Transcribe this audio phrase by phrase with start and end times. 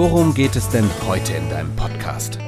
[0.00, 2.38] worum geht es denn heute in deinem Podcast?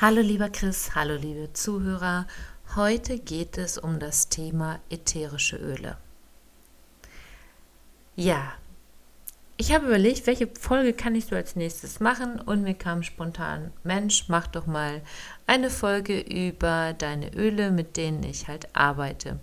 [0.00, 2.28] Hallo lieber Chris, hallo liebe Zuhörer.
[2.76, 5.96] Heute geht es um das Thema ätherische Öle.
[8.14, 8.52] Ja,
[9.56, 13.72] ich habe überlegt, welche Folge kann ich so als nächstes machen und mir kam spontan,
[13.82, 15.02] Mensch, mach doch mal
[15.48, 19.40] eine Folge über deine Öle, mit denen ich halt arbeite.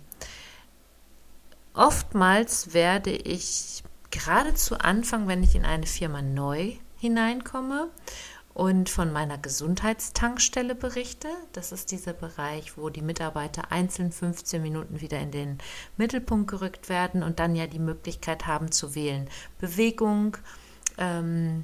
[1.74, 7.90] Oftmals werde ich gerade zu Anfang, wenn ich in eine Firma neu hineinkomme
[8.54, 11.28] und von meiner Gesundheitstankstelle berichte.
[11.54, 15.58] Das ist dieser Bereich, wo die Mitarbeiter einzeln 15 Minuten wieder in den
[15.98, 19.28] Mittelpunkt gerückt werden und dann ja die Möglichkeit haben zu wählen.
[19.60, 20.38] Bewegung,
[21.00, 21.64] ähm,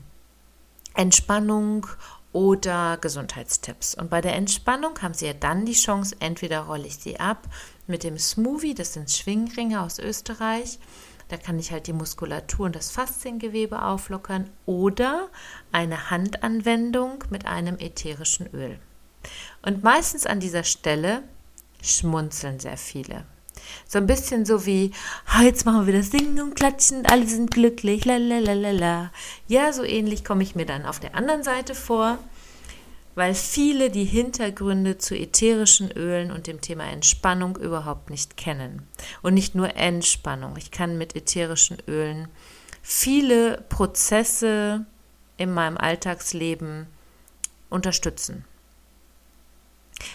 [0.95, 1.85] Entspannung
[2.31, 3.93] oder Gesundheitstipps.
[3.93, 7.47] Und bei der Entspannung haben Sie ja dann die Chance, entweder rolle ich sie ab
[7.85, 10.79] mit dem Smoothie, das sind Schwingringe aus Österreich,
[11.29, 15.29] da kann ich halt die Muskulatur und das Fasziengewebe auflockern oder
[15.71, 18.79] eine Handanwendung mit einem ätherischen Öl.
[19.61, 21.23] Und meistens an dieser Stelle
[21.81, 23.25] schmunzeln sehr viele.
[23.87, 24.91] So ein bisschen so wie,
[25.41, 29.11] jetzt machen wir das Singen und Klatschen, alle sind glücklich, la la la la la.
[29.47, 32.17] Ja, so ähnlich komme ich mir dann auf der anderen Seite vor
[33.19, 38.87] weil viele die Hintergründe zu ätherischen Ölen und dem Thema Entspannung überhaupt nicht kennen.
[39.21, 40.55] Und nicht nur Entspannung.
[40.55, 42.29] Ich kann mit ätherischen Ölen
[42.81, 44.85] viele Prozesse
[45.35, 46.87] in meinem Alltagsleben
[47.69, 48.45] unterstützen.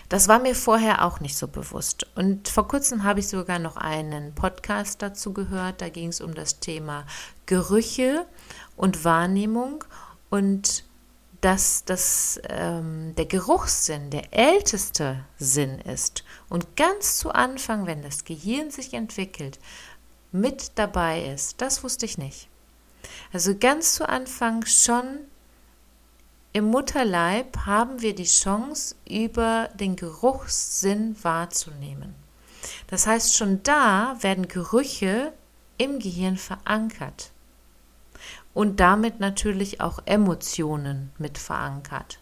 [0.09, 2.07] Das war mir vorher auch nicht so bewusst.
[2.15, 5.83] Und vor kurzem habe ich sogar noch einen Podcast dazu gehört.
[5.83, 7.05] Da ging es um das Thema
[7.45, 8.25] Gerüche
[8.79, 9.85] und Wahrnehmung.
[10.31, 10.85] Und
[11.45, 18.25] dass das, ähm, der Geruchssinn der älteste Sinn ist und ganz zu Anfang, wenn das
[18.25, 19.59] Gehirn sich entwickelt,
[20.33, 22.49] mit dabei ist, das wusste ich nicht.
[23.31, 25.19] Also ganz zu Anfang schon
[26.55, 32.15] im Mutterleib haben wir die Chance, über den Geruchssinn wahrzunehmen.
[32.87, 35.35] Das heißt, schon da werden Gerüche
[35.77, 37.34] im Gehirn verankert
[38.55, 42.21] und damit natürlich auch Emotionen mit verankert.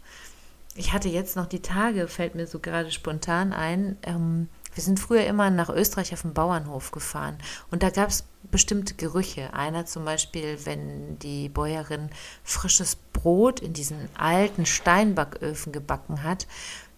[0.74, 4.98] Ich hatte jetzt noch die Tage, fällt mir so gerade spontan ein, ähm, wir sind
[4.98, 7.36] früher immer nach Österreich auf den Bauernhof gefahren
[7.70, 9.52] und da gab es bestimmte Gerüche.
[9.52, 12.08] Einer zum Beispiel, wenn die Bäuerin
[12.42, 16.46] frisches Brot in diesen alten Steinbacköfen gebacken hat,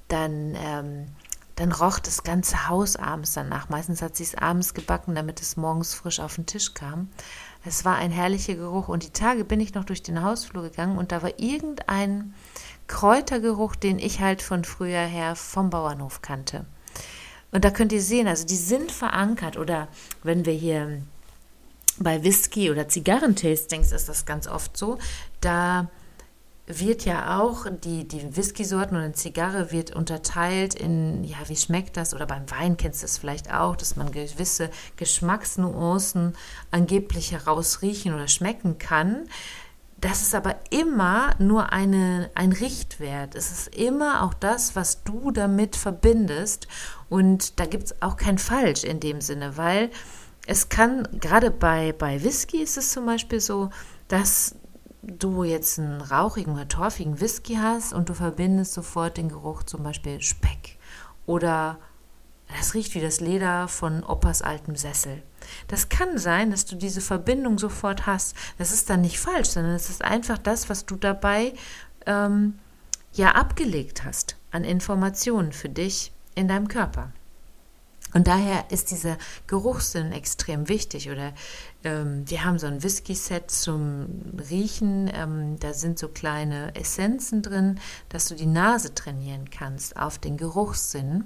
[0.06, 1.06] dann, ähm,
[1.56, 3.68] dann roch das ganze Haus abends danach.
[3.68, 7.08] Meistens hat sie es abends gebacken, damit es morgens frisch auf den Tisch kam.
[7.64, 10.98] Es war ein herrlicher Geruch und die Tage bin ich noch durch den Hausflur gegangen
[10.98, 12.34] und da war irgendein
[12.88, 16.66] Kräutergeruch, den ich halt von früher her vom Bauernhof kannte.
[17.52, 19.88] Und da könnt ihr sehen, also die sind verankert oder
[20.22, 21.02] wenn wir hier
[21.98, 24.98] bei Whisky oder Zigarrentastings ist das ganz oft so,
[25.40, 25.88] da
[26.66, 31.96] wird ja auch, die, die Whisky-Sorten oder eine Zigarre wird unterteilt in, ja, wie schmeckt
[31.96, 32.14] das?
[32.14, 36.34] Oder beim Wein kennst du es vielleicht auch, dass man gewisse Geschmacksnuancen
[36.70, 39.28] angeblich herausriechen oder schmecken kann.
[40.00, 43.34] Das ist aber immer nur eine, ein Richtwert.
[43.34, 46.66] Es ist immer auch das, was du damit verbindest.
[47.10, 49.90] Und da gibt es auch kein Falsch in dem Sinne, weil
[50.46, 53.70] es kann, gerade bei, bei Whisky ist es zum Beispiel so,
[54.08, 54.56] dass
[55.06, 59.82] du jetzt einen rauchigen oder torfigen Whisky hast und du verbindest sofort den Geruch zum
[59.82, 60.78] Beispiel Speck
[61.26, 61.78] oder
[62.56, 65.22] das riecht wie das Leder von Opas altem Sessel.
[65.68, 68.36] Das kann sein, dass du diese Verbindung sofort hast.
[68.58, 71.54] Das ist dann nicht falsch, sondern es ist einfach das, was du dabei
[72.06, 72.58] ähm,
[73.12, 77.12] ja abgelegt hast an Informationen für dich in deinem Körper.
[78.14, 79.18] Und daher ist dieser
[79.48, 81.10] Geruchssinn extrem wichtig.
[81.10, 81.32] Oder
[81.82, 84.06] ähm, wir haben so ein Whisky-Set zum
[84.48, 85.10] Riechen.
[85.12, 90.36] Ähm, da sind so kleine Essenzen drin, dass du die Nase trainieren kannst auf den
[90.36, 91.24] Geruchssinn.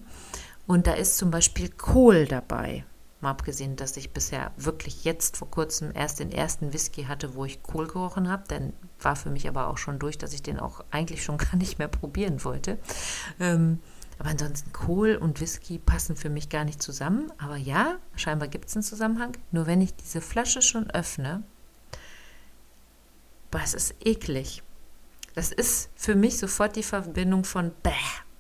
[0.67, 2.85] Und da ist zum Beispiel Kohl dabei.
[3.21, 7.45] Mal abgesehen, dass ich bisher wirklich jetzt vor kurzem erst den ersten Whisky hatte, wo
[7.45, 8.45] ich Kohl gerochen habe.
[8.49, 11.57] Dann war für mich aber auch schon durch, dass ich den auch eigentlich schon gar
[11.57, 12.79] nicht mehr probieren wollte.
[13.41, 13.81] Ähm,
[14.19, 17.33] aber ansonsten Kohl und Whisky passen für mich gar nicht zusammen.
[17.39, 19.37] Aber ja, scheinbar gibt es einen Zusammenhang.
[19.53, 21.43] Nur wenn ich diese Flasche schon öffne,
[23.51, 24.63] das ist eklig.
[25.35, 27.93] Das ist für mich sofort die Verbindung von bäh,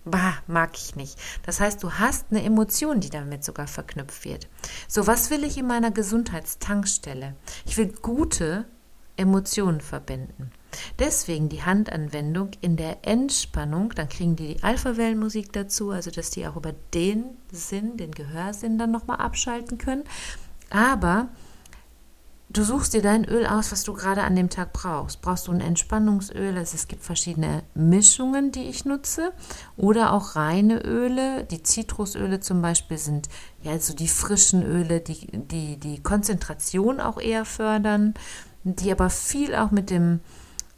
[0.04, 1.16] bah, mag ich nicht.
[1.44, 4.48] Das heißt, du hast eine Emotion, die damit sogar verknüpft wird.
[4.88, 7.36] So, was will ich in meiner Gesundheitstankstelle?
[7.66, 8.64] Ich will gute
[9.16, 10.50] Emotionen verbinden.
[10.98, 16.46] Deswegen die Handanwendung in der Entspannung, dann kriegen die die Alpha-Wellenmusik dazu, also dass die
[16.46, 20.04] auch über den Sinn, den Gehörsinn dann nochmal abschalten können.
[20.70, 21.28] Aber
[22.50, 25.22] du suchst dir dein Öl aus, was du gerade an dem Tag brauchst.
[25.22, 26.56] Brauchst du ein Entspannungsöl?
[26.56, 29.32] Also es gibt verschiedene Mischungen, die ich nutze.
[29.76, 31.44] Oder auch reine Öle.
[31.44, 33.28] Die Zitrusöle zum Beispiel sind
[33.62, 38.14] ja so die frischen Öle, die die, die Konzentration auch eher fördern,
[38.64, 40.20] die aber viel auch mit dem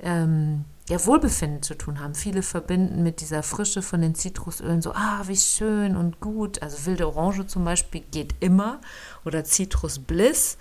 [0.03, 2.15] ähm, ja, Wohlbefinden zu tun haben.
[2.15, 6.63] Viele verbinden mit dieser Frische von den Zitrusölen so, ah, wie schön und gut.
[6.63, 8.81] Also wilde Orange zum Beispiel geht immer.
[9.25, 10.59] Oder Zitrus Bliss.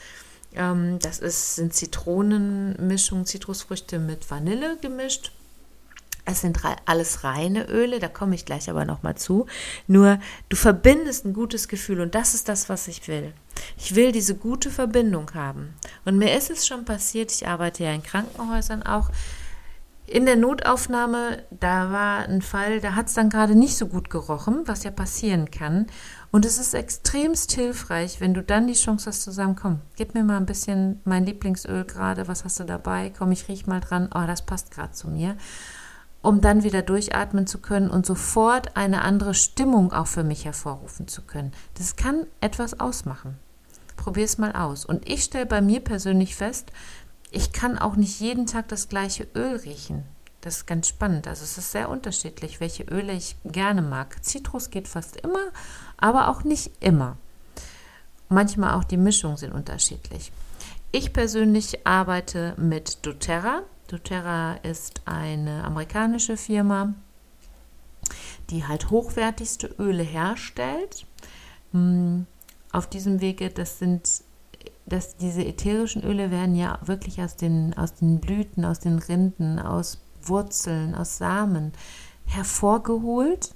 [0.53, 5.31] Ähm, das ist, sind Zitronenmischungen, Zitrusfrüchte mit Vanille gemischt.
[6.31, 9.47] Es sind alles reine Öle, da komme ich gleich aber nochmal zu.
[9.87, 13.33] Nur du verbindest ein gutes Gefühl und das ist das, was ich will.
[13.77, 15.73] Ich will diese gute Verbindung haben.
[16.05, 19.09] Und mir ist es schon passiert, ich arbeite ja in Krankenhäusern auch.
[20.05, 24.09] In der Notaufnahme, da war ein Fall, da hat es dann gerade nicht so gut
[24.09, 25.87] gerochen, was ja passieren kann.
[26.31, 30.13] Und es ist extremst hilfreich, wenn du dann die Chance hast zu sagen, komm, gib
[30.13, 33.11] mir mal ein bisschen mein Lieblingsöl gerade, was hast du dabei?
[33.15, 35.35] Komm, ich riech mal dran, oh, das passt gerade zu mir
[36.21, 41.07] um dann wieder durchatmen zu können und sofort eine andere Stimmung auch für mich hervorrufen
[41.07, 41.53] zu können.
[41.77, 43.37] Das kann etwas ausmachen.
[43.95, 44.85] Probier es mal aus.
[44.85, 46.71] Und ich stelle bei mir persönlich fest,
[47.31, 50.03] ich kann auch nicht jeden Tag das gleiche Öl riechen.
[50.41, 51.27] Das ist ganz spannend.
[51.27, 54.23] Also es ist sehr unterschiedlich, welche Öle ich gerne mag.
[54.23, 55.51] Zitrus geht fast immer,
[55.97, 57.17] aber auch nicht immer.
[58.29, 60.31] Manchmal auch die Mischungen sind unterschiedlich.
[60.91, 66.93] Ich persönlich arbeite mit doTERRA doTERRA ist eine amerikanische Firma,
[68.49, 71.05] die halt hochwertigste Öle herstellt.
[71.71, 72.25] Hm,
[72.71, 74.23] auf diesem Wege, das sind,
[74.85, 79.59] dass diese ätherischen Öle werden ja wirklich aus den, aus den Blüten, aus den Rinden,
[79.59, 81.73] aus Wurzeln, aus Samen
[82.25, 83.55] hervorgeholt,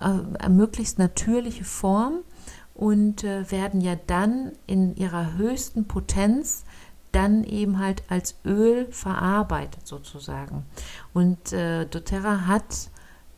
[0.00, 2.20] äh, möglichst natürliche Form
[2.74, 6.64] und äh, werden ja dann in ihrer höchsten Potenz
[7.12, 10.64] dann eben halt als Öl verarbeitet sozusagen.
[11.12, 12.90] Und äh, doTERRA hat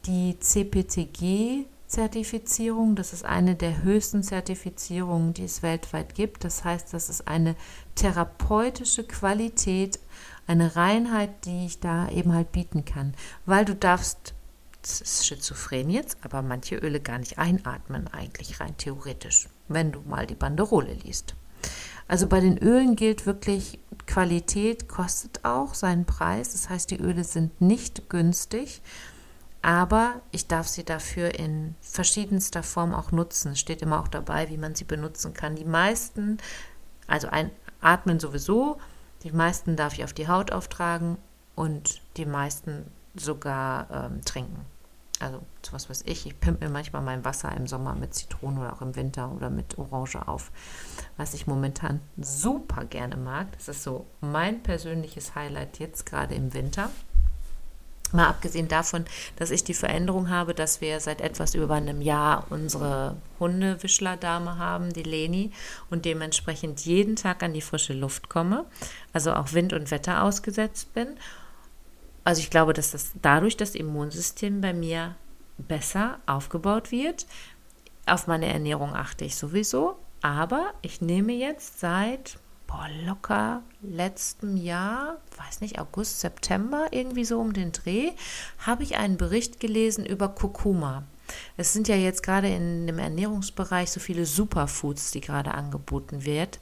[0.07, 2.97] die CPTG Zertifizierung.
[2.97, 6.45] Das ist eine der höchsten Zertifizierungen, die es weltweit gibt.
[6.45, 7.55] Das heißt, das ist eine
[7.95, 10.01] therapeutische Qualität,
[10.47, 13.15] eine Reinheit, die ich da eben halt bieten kann.
[13.47, 14.35] Weil du darfst,
[14.83, 20.01] das ist schizophren jetzt, aber manche Öle gar nicht einatmen, eigentlich rein theoretisch, wenn du
[20.01, 21.37] mal die Banderole liest.
[22.07, 26.53] Also bei den Ölen gilt wirklich, Qualität kostet auch seinen Preis.
[26.53, 28.83] Das heißt, die Öle sind nicht günstig,
[29.63, 33.53] aber ich darf sie dafür in verschiedenster Form auch nutzen.
[33.53, 35.57] Es steht immer auch dabei, wie man sie benutzen kann.
[35.57, 36.39] Die meisten,
[37.07, 38.79] also ein, atmen sowieso,
[39.23, 41.17] die meisten darf ich auf die Haut auftragen
[41.55, 42.85] und die meisten
[43.15, 44.74] sogar ähm, trinken.
[45.21, 45.41] Also
[45.71, 48.83] was weiß ich, ich pimpe mir manchmal mein Wasser im Sommer mit Zitrone oder auch
[48.83, 50.51] im Winter oder mit Orange auf.
[51.17, 56.53] Was ich momentan super gerne mag, das ist so mein persönliches Highlight jetzt gerade im
[56.53, 56.91] Winter.
[58.13, 62.47] Mal abgesehen davon, dass ich die Veränderung habe, dass wir seit etwas über einem Jahr
[62.51, 65.51] unsere Hundewischlerdame haben, die Leni,
[65.91, 68.67] und dementsprechend jeden Tag an die frische Luft komme,
[69.13, 71.09] also auch Wind und Wetter ausgesetzt bin
[72.25, 75.15] also ich glaube, dass das dadurch das Immunsystem bei mir
[75.59, 77.27] besser aufgebaut wird.
[78.07, 85.19] Auf meine Ernährung achte ich sowieso, aber ich nehme jetzt seit boah, locker letztem Jahr,
[85.37, 88.13] weiß nicht, August, September, irgendwie so um den Dreh,
[88.59, 91.05] habe ich einen Bericht gelesen über Kurkuma.
[91.57, 96.59] Es sind ja jetzt gerade in dem Ernährungsbereich so viele Superfoods, die gerade angeboten wird,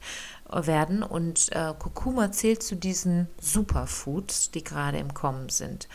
[0.51, 1.03] werden.
[1.03, 5.87] Und äh, Kurkuma zählt zu diesen Superfoods, die gerade im Kommen sind.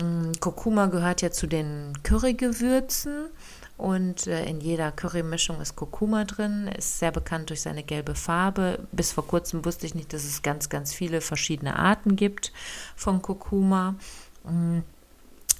[0.00, 3.28] Mm, Kurkuma gehört ja zu den Currygewürzen
[3.76, 8.86] und äh, in jeder Currymischung ist Kurkuma drin, ist sehr bekannt durch seine gelbe Farbe.
[8.92, 12.52] Bis vor kurzem wusste ich nicht, dass es ganz, ganz viele verschiedene Arten gibt
[12.96, 13.96] von Kurkuma.
[14.44, 14.80] Mm,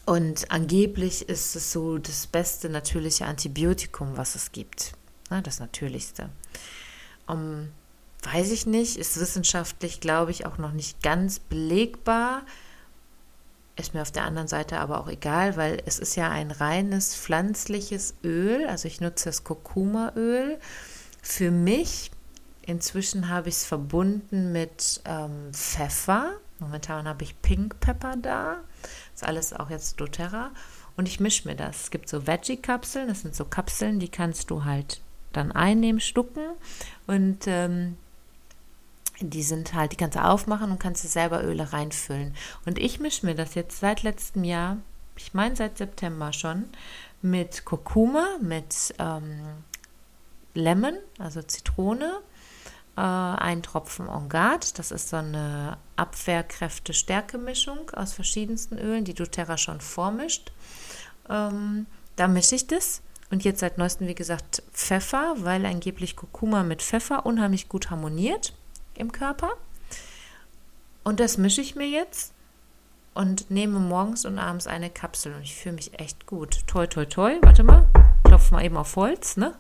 [0.05, 4.93] und angeblich ist es so das beste natürliche Antibiotikum, was es gibt.
[5.29, 6.29] das natürlichste.
[7.27, 7.69] Um,
[8.23, 12.43] weiß ich nicht, ist wissenschaftlich, glaube ich, auch noch nicht ganz belegbar.
[13.77, 17.15] Ist mir auf der anderen Seite aber auch egal, weil es ist ja ein reines
[17.15, 18.67] pflanzliches Öl.
[18.67, 20.59] Also ich nutze das Kurkumaöl.
[21.23, 22.11] Für mich,
[22.67, 26.33] inzwischen habe ich es verbunden mit ähm, Pfeffer.
[26.63, 28.59] Momentan habe ich Pink Pepper da.
[28.83, 30.53] Das ist alles auch jetzt doTERRA.
[30.97, 31.85] Und ich mische mir das.
[31.85, 33.09] Es gibt so Veggie-Kapseln.
[33.09, 35.01] Das sind so Kapseln, die kannst du halt
[35.33, 36.43] dann einnehmen, stucken.
[37.07, 37.97] Und ähm,
[39.21, 42.35] die sind halt, die kannst du aufmachen und kannst du selber Öle reinfüllen.
[42.65, 44.79] Und ich mische mir das jetzt seit letztem Jahr,
[45.17, 46.65] ich meine seit September schon,
[47.23, 49.41] mit Kurkuma, mit ähm,
[50.55, 52.21] Lemon, also Zitrone,
[52.97, 54.79] äh, ein Tropfen On Guard.
[54.79, 60.53] Das ist so eine Abwehrkräfte-Stärke-Mischung aus verschiedensten Ölen, die doTERRA schon vormischt.
[61.29, 63.03] Ähm, da mische ich das.
[63.31, 68.55] Und jetzt seit neuestem, wie gesagt, Pfeffer, weil angeblich Kurkuma mit Pfeffer unheimlich gut harmoniert
[68.95, 69.53] im Körper.
[71.03, 72.35] Und das mische ich mir jetzt
[73.15, 75.35] und nehme morgens und abends eine Kapsel.
[75.35, 76.67] Und ich fühle mich echt gut.
[76.67, 77.39] Toi, toi, toi.
[77.41, 77.89] Warte mal
[78.33, 79.55] klopfe mal eben auf Holz, ne?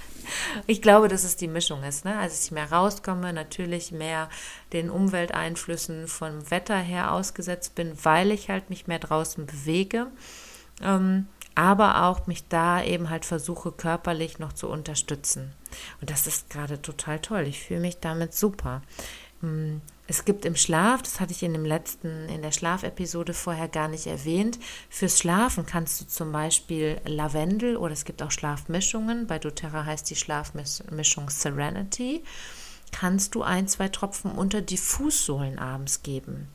[0.66, 2.16] ich glaube, dass es die Mischung ist, ne?
[2.16, 4.30] Also, dass ich mehr rauskomme, natürlich mehr
[4.72, 10.06] den Umwelteinflüssen vom Wetter her ausgesetzt bin, weil ich halt mich mehr draußen bewege.
[10.80, 15.52] Ähm, aber auch mich da eben halt versuche, körperlich noch zu unterstützen.
[16.00, 17.42] Und das ist gerade total toll.
[17.46, 18.80] Ich fühle mich damit super.
[20.10, 23.88] Es gibt im Schlaf, das hatte ich in dem letzten, in der Schlafepisode vorher gar
[23.88, 29.26] nicht erwähnt, fürs Schlafen kannst du zum Beispiel Lavendel oder es gibt auch Schlafmischungen.
[29.26, 32.24] Bei doTERRA heißt die Schlafmischung Serenity.
[32.90, 36.48] Kannst du ein, zwei Tropfen unter die Fußsohlen abends geben.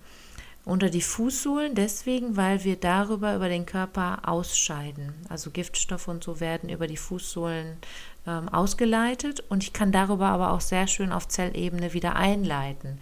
[0.65, 5.13] Unter die Fußsohlen deswegen, weil wir darüber über den Körper ausscheiden.
[5.27, 7.77] Also Giftstoffe und so werden über die Fußsohlen
[8.25, 12.99] ähm, ausgeleitet und ich kann darüber aber auch sehr schön auf Zellebene wieder einleiten.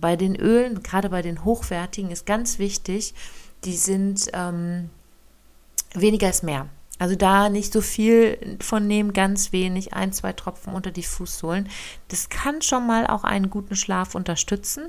[0.00, 3.14] Bei den Ölen, gerade bei den hochwertigen, ist ganz wichtig,
[3.64, 4.88] die sind ähm,
[5.92, 6.68] weniger ist mehr.
[6.98, 11.68] Also da nicht so viel von nehmen, ganz wenig, ein, zwei Tropfen unter die Fußsohlen.
[12.08, 14.84] Das kann schon mal auch einen guten Schlaf unterstützen.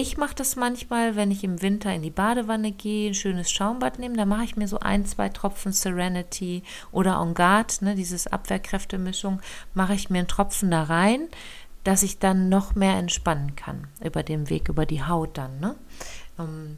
[0.00, 3.98] Ich mache das manchmal, wenn ich im Winter in die Badewanne gehe, ein schönes Schaumbad
[3.98, 6.62] nehme, da mache ich mir so ein, zwei Tropfen Serenity
[6.92, 9.40] oder On Guard, ne, dieses Abwehrkräftemischung,
[9.74, 11.26] mache ich mir einen Tropfen da rein,
[11.82, 15.58] dass ich dann noch mehr entspannen kann über den Weg, über die Haut dann.
[15.58, 15.74] Ne?
[16.38, 16.76] Ähm,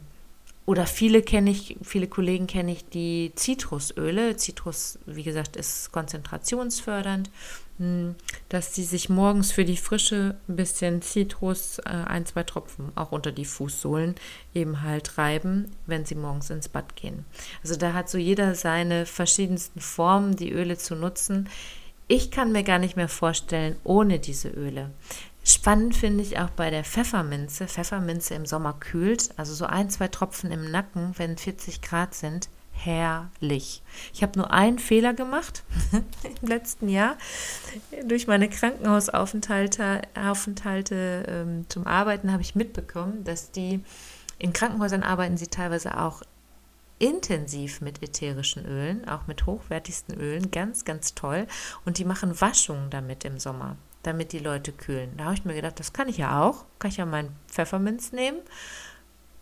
[0.65, 4.35] oder viele kenne ich, viele Kollegen kenne ich, die Zitrusöle.
[4.37, 7.29] Zitrus, wie gesagt, ist konzentrationsfördernd,
[8.49, 13.11] dass sie sich morgens für die Frische ein bisschen Zitrus, äh, ein, zwei Tropfen auch
[13.11, 14.15] unter die Fußsohlen
[14.53, 17.25] eben halt reiben, wenn sie morgens ins Bad gehen.
[17.63, 21.49] Also da hat so jeder seine verschiedensten Formen, die Öle zu nutzen.
[22.07, 24.91] Ich kann mir gar nicht mehr vorstellen ohne diese Öle.
[25.43, 27.67] Spannend finde ich auch bei der Pfefferminze.
[27.67, 32.49] Pfefferminze im Sommer kühlt, also so ein, zwei Tropfen im Nacken, wenn 40 Grad sind.
[32.83, 33.83] Herrlich.
[34.13, 35.63] Ich habe nur einen Fehler gemacht
[36.41, 37.17] im letzten Jahr.
[38.05, 43.81] Durch meine Krankenhausaufenthalte Aufenthalte, ähm, zum Arbeiten habe ich mitbekommen, dass die
[44.39, 46.23] in Krankenhäusern arbeiten sie teilweise auch
[46.97, 51.45] intensiv mit ätherischen Ölen, auch mit hochwertigsten Ölen, ganz, ganz toll.
[51.85, 55.15] Und die machen Waschungen damit im Sommer damit die Leute kühlen.
[55.17, 56.65] Da habe ich mir gedacht, das kann ich ja auch.
[56.79, 58.39] Kann ich ja meinen Pfefferminz nehmen.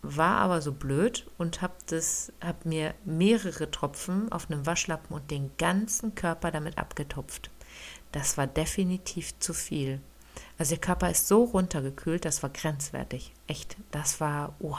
[0.02, 1.74] War aber so blöd und habe
[2.40, 7.50] hab mir mehrere Tropfen auf einem Waschlappen und den ganzen Körper damit abgetupft.
[8.12, 10.00] Das war definitiv zu viel.
[10.58, 13.32] Also der Körper ist so runtergekühlt, das war grenzwertig.
[13.46, 14.78] Echt, das war, uah.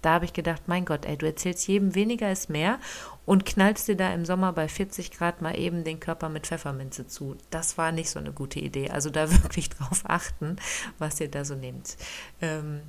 [0.00, 2.78] Da habe ich gedacht, mein Gott, ey, du erzählst jedem weniger ist mehr
[3.26, 7.08] und knallst dir da im Sommer bei 40 Grad mal eben den Körper mit Pfefferminze
[7.08, 7.36] zu.
[7.50, 8.90] Das war nicht so eine gute Idee.
[8.90, 10.56] Also da wirklich drauf achten,
[10.98, 11.96] was ihr da so nehmt.
[12.40, 12.82] Ähm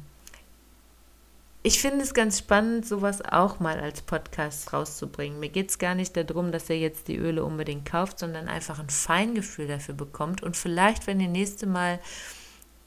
[1.62, 5.40] ich finde es ganz spannend, sowas auch mal als Podcast rauszubringen.
[5.40, 8.80] Mir geht es gar nicht darum, dass ihr jetzt die Öle unbedingt kauft, sondern einfach
[8.80, 10.42] ein Feingefühl dafür bekommt.
[10.42, 12.00] Und vielleicht, wenn ihr nächste Mal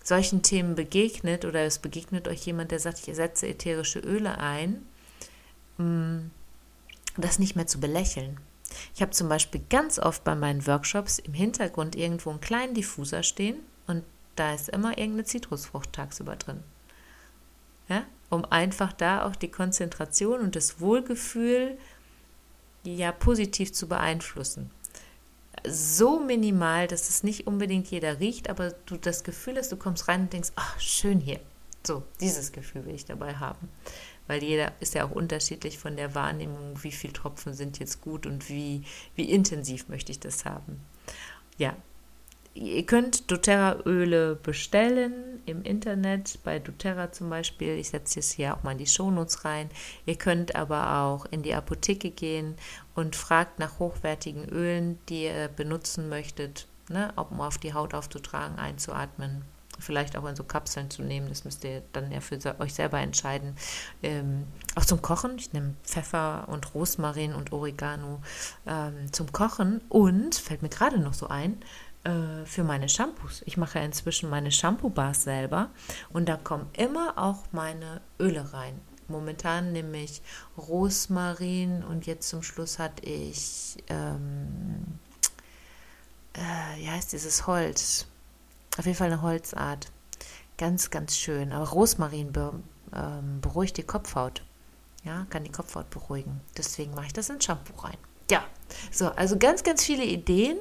[0.03, 4.87] solchen Themen begegnet oder es begegnet euch jemand, der sagt, ich setze ätherische Öle ein,
[5.77, 6.31] mm,
[7.19, 8.41] das nicht mehr zu belächeln.
[8.95, 13.23] Ich habe zum Beispiel ganz oft bei meinen Workshops im Hintergrund irgendwo einen kleinen Diffuser
[13.23, 14.03] stehen und
[14.35, 16.63] da ist immer irgendeine Zitrusfrucht tagsüber drin.
[17.89, 18.05] Ja?
[18.33, 21.77] Um einfach da auch die Konzentration und das Wohlgefühl
[22.83, 24.71] ja positiv zu beeinflussen
[25.67, 30.09] so minimal, dass es nicht unbedingt jeder riecht, aber du das Gefühl hast, du kommst
[30.09, 31.41] rein und denkst, ach, schön hier.
[31.85, 33.69] So, dieses Gefühl will ich dabei haben.
[34.29, 38.25] Weil jeder ist ja auch unterschiedlich von der Wahrnehmung, wie viele Tropfen sind jetzt gut
[38.25, 38.83] und wie,
[39.17, 40.81] wie intensiv möchte ich das haben.
[41.59, 41.77] Ja,
[42.55, 47.79] Ihr könnt doTERRA-Öle bestellen im Internet, bei doTERRA zum Beispiel.
[47.79, 49.71] Ich setze es hier auch mal in die Shownotes rein.
[50.05, 52.57] Ihr könnt aber auch in die Apotheke gehen
[52.95, 58.59] und fragt nach hochwertigen Ölen, die ihr benutzen möchtet, ne, um auf die Haut aufzutragen,
[58.59, 59.45] einzuatmen.
[59.79, 61.29] vielleicht auch in so Kapseln zu nehmen.
[61.31, 63.57] Das müsst ihr dann ja für euch selber entscheiden.
[64.03, 64.45] Ähm,
[64.75, 65.39] auch zum Kochen.
[65.39, 68.21] Ich nehme Pfeffer und Rosmarin und Oregano
[68.67, 69.81] ähm, zum Kochen.
[69.89, 71.57] Und, fällt mir gerade noch so ein,
[72.05, 73.43] äh, für meine Shampoos.
[73.47, 75.71] Ich mache inzwischen meine Shampoo-Bars selber.
[76.13, 78.81] Und da kommen immer auch meine Öle rein.
[79.09, 80.23] Momentan nehme ich
[80.57, 84.99] Rosmarin und jetzt zum Schluss hatte ich, ähm,
[86.33, 88.07] äh, wie heißt dieses Holz?
[88.79, 89.93] Auf jeden Fall eine Holzart.
[90.57, 91.53] Ganz, ganz schön.
[91.53, 92.53] Aber Rosmarin be
[92.95, 94.43] ähm, beruhigt die Kopfhaut.
[95.05, 96.41] Ja, kann die Kopfhaut beruhigen.
[96.57, 97.97] Deswegen mache ich das in Shampoo rein.
[98.31, 98.45] Ja,
[98.91, 100.59] so, also ganz, ganz viele Ideen.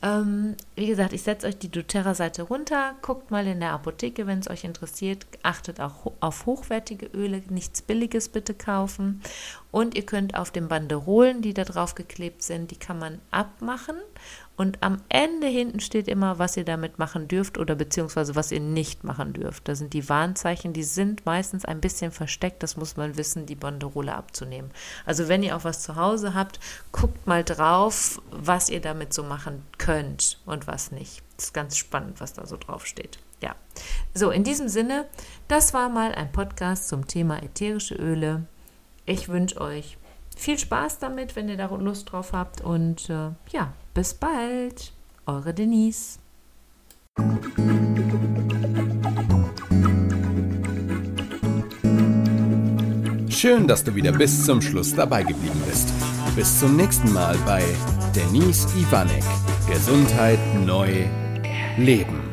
[0.00, 2.94] Ähm, wie gesagt, ich setze euch die doTERRA-Seite runter.
[3.02, 5.26] Guckt mal in der Apotheke, wenn es euch interessiert.
[5.42, 9.20] Achtet auch auf hochwertige Öle, nichts Billiges bitte kaufen.
[9.72, 13.96] Und ihr könnt auf den Banderolen, die da drauf geklebt sind, die kann man abmachen
[14.58, 18.58] und am Ende hinten steht immer, was ihr damit machen dürft oder beziehungsweise was ihr
[18.58, 19.68] nicht machen dürft.
[19.68, 22.64] Da sind die Warnzeichen, die sind meistens ein bisschen versteckt.
[22.64, 24.72] Das muss man wissen, die Banderole abzunehmen.
[25.06, 26.58] Also wenn ihr auch was zu Hause habt,
[26.90, 31.22] guckt mal drauf, was ihr damit so machen könnt und was nicht.
[31.36, 33.18] Das ist ganz spannend, was da so drauf steht.
[33.40, 33.54] Ja.
[34.14, 35.06] So, in diesem Sinne,
[35.46, 38.46] das war mal ein Podcast zum Thema ätherische Öle.
[39.06, 39.96] Ich wünsche euch
[40.36, 42.60] viel Spaß damit, wenn ihr da Lust drauf habt.
[42.60, 44.92] Und äh, ja, bis bald.
[45.26, 46.18] Eure Denise.
[53.28, 55.92] Schön, dass du wieder bis zum Schluss dabei geblieben bist.
[56.38, 57.64] Bis zum nächsten Mal bei
[58.14, 59.24] Denise Ivanek.
[59.66, 61.04] Gesundheit neu
[61.76, 62.27] leben.